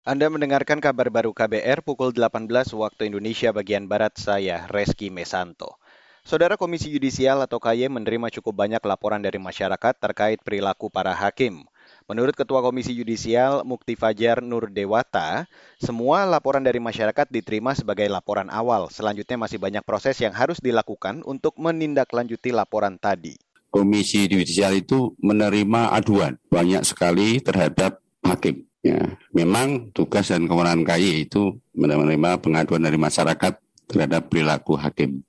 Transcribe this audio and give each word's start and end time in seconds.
Anda 0.00 0.32
mendengarkan 0.32 0.80
kabar 0.80 1.12
baru 1.12 1.36
KBR 1.36 1.84
pukul 1.84 2.16
18 2.16 2.48
waktu 2.72 3.12
Indonesia 3.12 3.52
bagian 3.52 3.84
Barat, 3.84 4.16
saya 4.16 4.64
Reski 4.72 5.12
Mesanto. 5.12 5.76
Saudara 6.24 6.56
Komisi 6.56 6.88
Yudisial 6.88 7.44
atau 7.44 7.60
KY 7.60 7.92
menerima 7.92 8.32
cukup 8.40 8.64
banyak 8.64 8.80
laporan 8.80 9.20
dari 9.20 9.36
masyarakat 9.36 10.00
terkait 10.00 10.40
perilaku 10.40 10.88
para 10.88 11.12
hakim. 11.12 11.68
Menurut 12.08 12.32
Ketua 12.32 12.64
Komisi 12.64 12.96
Yudisial 12.96 13.60
Mukti 13.68 13.92
Fajar 13.92 14.40
Nur 14.40 14.72
Dewata, 14.72 15.44
semua 15.76 16.24
laporan 16.24 16.64
dari 16.64 16.80
masyarakat 16.80 17.28
diterima 17.28 17.76
sebagai 17.76 18.08
laporan 18.08 18.48
awal. 18.48 18.88
Selanjutnya 18.88 19.36
masih 19.36 19.60
banyak 19.60 19.84
proses 19.84 20.16
yang 20.16 20.32
harus 20.32 20.64
dilakukan 20.64 21.20
untuk 21.28 21.60
menindaklanjuti 21.60 22.56
laporan 22.56 22.96
tadi. 22.96 23.36
Komisi 23.68 24.24
Yudisial 24.24 24.80
itu 24.80 25.12
menerima 25.20 25.92
aduan 25.92 26.40
banyak 26.48 26.88
sekali 26.88 27.36
terhadap 27.44 28.00
hakim 28.24 28.69
Ya, 28.80 29.20
memang 29.36 29.92
tugas 29.92 30.32
dan 30.32 30.48
kewenangan 30.48 30.88
KAI 30.88 31.28
itu 31.28 31.60
menerima 31.76 32.40
pengaduan 32.40 32.80
dari 32.80 32.96
masyarakat 32.96 33.60
terhadap 33.84 34.32
perilaku 34.32 34.72
hakim. 34.80 35.20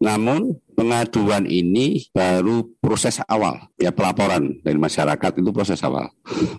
Namun 0.00 0.56
pengaduan 0.72 1.44
ini 1.44 2.08
baru 2.16 2.64
proses 2.80 3.20
awal, 3.28 3.68
ya 3.76 3.92
pelaporan 3.92 4.56
dari 4.64 4.80
masyarakat 4.80 5.44
itu 5.44 5.50
proses 5.52 5.76
awal. 5.84 6.08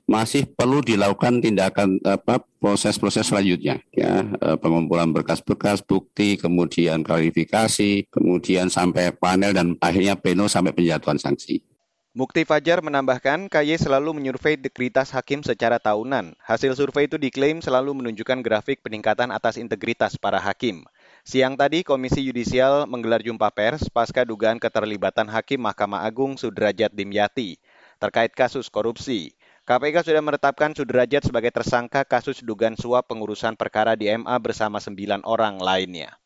Masih 0.05 0.45
perlu 0.45 0.85
dilakukan 0.85 1.41
tindakan 1.41 1.97
apa 2.05 2.37
proses-proses 2.61 3.25
selanjutnya, 3.25 3.81
ya 3.89 4.21
eh, 4.29 4.57
pengumpulan 4.61 5.09
berkas-berkas, 5.09 5.81
bukti, 5.81 6.37
kemudian 6.37 7.01
klarifikasi, 7.01 8.05
kemudian 8.13 8.69
sampai 8.69 9.09
panel 9.09 9.57
dan 9.57 9.73
akhirnya 9.81 10.13
pleno 10.13 10.45
sampai 10.45 10.77
penjatuhan 10.77 11.17
sanksi. 11.17 11.70
Mukti 12.11 12.43
Fajar 12.43 12.83
menambahkan, 12.83 13.47
KY 13.47 13.87
selalu 13.87 14.11
menyurvei 14.19 14.59
integritas 14.59 15.15
hakim 15.15 15.47
secara 15.47 15.79
tahunan. 15.79 16.35
Hasil 16.43 16.75
survei 16.75 17.07
itu 17.07 17.15
diklaim 17.15 17.63
selalu 17.63 18.03
menunjukkan 18.03 18.43
grafik 18.43 18.83
peningkatan 18.83 19.31
atas 19.31 19.55
integritas 19.55 20.19
para 20.19 20.35
hakim. 20.35 20.83
Siang 21.23 21.55
tadi, 21.55 21.87
Komisi 21.87 22.19
Yudisial 22.19 22.83
menggelar 22.83 23.23
jumpa 23.23 23.47
pers 23.55 23.87
pasca 23.87 24.27
dugaan 24.27 24.59
keterlibatan 24.59 25.31
Hakim 25.31 25.63
Mahkamah 25.63 26.03
Agung 26.03 26.35
Sudrajat 26.35 26.91
Dimyati 26.91 27.55
terkait 27.95 28.35
kasus 28.35 28.67
korupsi. 28.67 29.31
KPK 29.63 30.11
sudah 30.11 30.19
menetapkan 30.19 30.75
Sudrajat 30.75 31.23
sebagai 31.23 31.55
tersangka 31.55 32.03
kasus 32.03 32.43
dugaan 32.43 32.75
suap 32.75 33.07
pengurusan 33.07 33.55
perkara 33.55 33.95
di 33.95 34.11
MA 34.11 34.35
bersama 34.35 34.83
sembilan 34.83 35.23
orang 35.23 35.63
lainnya. 35.63 36.20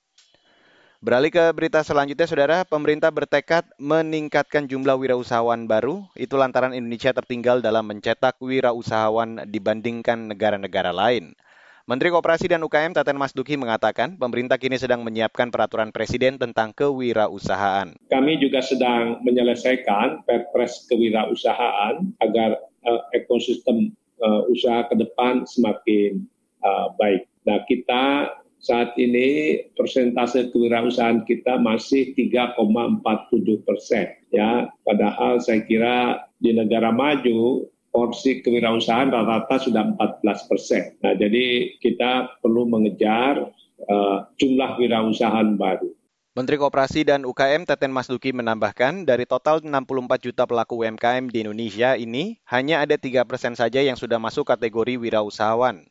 Beralih 1.06 1.30
ke 1.30 1.46
berita 1.54 1.86
selanjutnya, 1.86 2.26
Saudara, 2.26 2.66
pemerintah 2.66 3.14
bertekad 3.14 3.78
meningkatkan 3.78 4.66
jumlah 4.66 4.98
wirausahawan 4.98 5.70
baru, 5.70 6.02
itu 6.18 6.34
lantaran 6.34 6.74
Indonesia 6.74 7.14
tertinggal 7.14 7.62
dalam 7.62 7.86
mencetak 7.86 8.42
wirausahawan 8.42 9.46
dibandingkan 9.46 10.34
negara-negara 10.34 10.90
lain. 10.90 11.38
Menteri 11.86 12.10
Koperasi 12.10 12.50
dan 12.50 12.66
UKM 12.66 12.98
Teten 12.98 13.22
Mas 13.22 13.38
Duki 13.38 13.54
mengatakan 13.54 14.18
pemerintah 14.18 14.58
kini 14.58 14.82
sedang 14.82 15.06
menyiapkan 15.06 15.54
peraturan 15.54 15.94
presiden 15.94 16.42
tentang 16.42 16.74
kewirausahaan. 16.74 17.94
Kami 18.10 18.42
juga 18.42 18.66
sedang 18.66 19.22
menyelesaikan 19.22 20.26
perpres 20.26 20.90
kewirausahaan 20.90 22.02
agar 22.18 22.58
uh, 22.82 23.02
ekosistem 23.14 23.94
uh, 24.26 24.42
usaha 24.50 24.90
ke 24.90 24.98
depan 24.98 25.46
semakin 25.46 26.26
uh, 26.66 26.98
baik. 26.98 27.30
Nah, 27.46 27.62
kita 27.70 28.34
saat 28.66 28.98
ini 28.98 29.62
persentase 29.78 30.50
kewirausahaan 30.50 31.22
kita 31.22 31.62
masih 31.62 32.18
3,47 32.18 33.62
persen. 33.62 34.10
Ya, 34.34 34.74
padahal 34.82 35.38
saya 35.38 35.62
kira 35.62 36.26
di 36.42 36.58
negara 36.58 36.90
maju 36.90 37.70
porsi 37.94 38.42
kewirausahaan 38.42 39.14
rata-rata 39.14 39.62
sudah 39.62 39.94
14 39.94 40.50
persen. 40.50 40.98
Nah, 41.06 41.14
jadi 41.14 41.78
kita 41.78 42.42
perlu 42.42 42.66
mengejar 42.66 43.54
uh, 43.86 44.18
jumlah 44.42 44.82
wirausahaan 44.82 45.56
baru. 45.56 45.94
Menteri 46.36 46.60
Koperasi 46.60 47.08
dan 47.08 47.24
UKM 47.24 47.64
Teten 47.64 47.96
Masduki 47.96 48.36
menambahkan, 48.36 49.08
dari 49.08 49.24
total 49.24 49.64
64 49.64 50.20
juta 50.20 50.44
pelaku 50.44 50.84
UMKM 50.84 51.32
di 51.32 51.48
Indonesia 51.48 51.96
ini, 51.96 52.44
hanya 52.52 52.84
ada 52.84 53.00
3 53.00 53.24
persen 53.24 53.56
saja 53.56 53.80
yang 53.80 53.96
sudah 53.96 54.20
masuk 54.20 54.44
kategori 54.44 55.00
wirausahawan. 55.00 55.88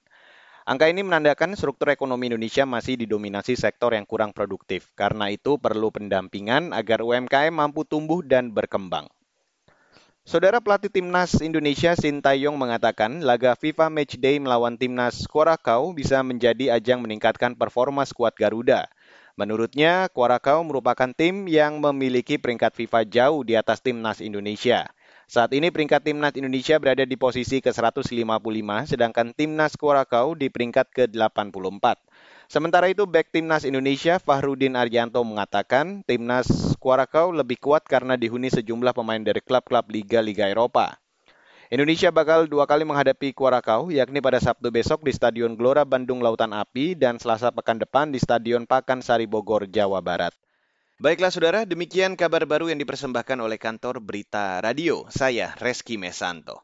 Angka 0.64 0.88
ini 0.88 1.04
menandakan 1.04 1.52
struktur 1.60 1.92
ekonomi 1.92 2.32
Indonesia 2.32 2.64
masih 2.64 2.96
didominasi 2.96 3.52
sektor 3.52 3.92
yang 3.92 4.08
kurang 4.08 4.32
produktif. 4.32 4.96
Karena 4.96 5.28
itu 5.28 5.60
perlu 5.60 5.92
pendampingan 5.92 6.72
agar 6.72 7.04
UMKM 7.04 7.52
mampu 7.52 7.84
tumbuh 7.84 8.24
dan 8.24 8.48
berkembang. 8.48 9.04
Saudara 10.24 10.64
pelatih 10.64 10.88
timnas 10.88 11.36
Indonesia 11.44 11.92
Sintayong 11.92 12.56
mengatakan 12.56 13.20
laga 13.20 13.52
FIFA 13.60 13.92
Matchday 13.92 14.40
melawan 14.40 14.80
timnas 14.80 15.28
Korakau 15.28 15.92
bisa 15.92 16.24
menjadi 16.24 16.72
ajang 16.80 17.04
meningkatkan 17.04 17.52
performa 17.60 18.08
skuad 18.08 18.32
Garuda. 18.32 18.88
Menurutnya, 19.36 20.08
Korakau 20.16 20.64
merupakan 20.64 21.12
tim 21.12 21.44
yang 21.44 21.76
memiliki 21.76 22.40
peringkat 22.40 22.72
FIFA 22.72 23.04
jauh 23.04 23.44
di 23.44 23.52
atas 23.52 23.84
timnas 23.84 24.24
Indonesia. 24.24 24.88
Saat 25.24 25.56
ini 25.56 25.72
peringkat 25.72 26.04
timnas 26.04 26.36
Indonesia 26.36 26.76
berada 26.76 27.08
di 27.08 27.16
posisi 27.16 27.64
ke-155, 27.64 28.92
sedangkan 28.92 29.32
timnas 29.32 29.72
Kurakau 29.72 30.36
di 30.36 30.52
peringkat 30.52 30.92
ke-84. 30.92 31.96
Sementara 32.44 32.92
itu, 32.92 33.08
back 33.08 33.32
timnas 33.32 33.64
Indonesia 33.64 34.20
Fahrudin 34.20 34.76
Aryanto 34.76 35.24
mengatakan 35.24 36.04
timnas 36.04 36.76
Kurakau 36.76 37.32
lebih 37.32 37.56
kuat 37.56 37.88
karena 37.88 38.20
dihuni 38.20 38.52
sejumlah 38.52 38.92
pemain 38.92 39.24
dari 39.24 39.40
klub-klub 39.40 39.88
Liga-Liga 39.88 40.52
Eropa. 40.52 41.00
Indonesia 41.72 42.12
bakal 42.12 42.44
dua 42.44 42.68
kali 42.68 42.84
menghadapi 42.84 43.32
Kuarakau, 43.32 43.88
yakni 43.88 44.20
pada 44.20 44.36
Sabtu 44.36 44.68
besok 44.68 45.00
di 45.00 45.16
Stadion 45.16 45.56
Gelora 45.56 45.88
Bandung 45.88 46.20
Lautan 46.20 46.52
Api 46.52 46.92
dan 46.92 47.16
Selasa 47.16 47.48
pekan 47.48 47.80
depan 47.80 48.12
di 48.12 48.20
Stadion 48.20 48.68
Pakansari 48.68 49.24
Bogor, 49.24 49.64
Jawa 49.72 50.04
Barat. 50.04 50.36
Baiklah 51.04 51.28
saudara, 51.28 51.60
demikian 51.68 52.16
kabar 52.16 52.48
baru 52.48 52.72
yang 52.72 52.80
dipersembahkan 52.80 53.36
oleh 53.36 53.60
kantor 53.60 54.00
Berita 54.00 54.56
Radio. 54.64 55.04
Saya 55.12 55.52
Reski 55.60 56.00
Mesanto. 56.00 56.56